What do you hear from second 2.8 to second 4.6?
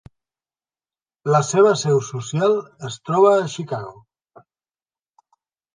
es troba a Chicago.